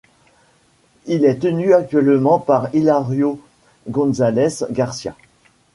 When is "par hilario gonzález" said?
2.39-4.65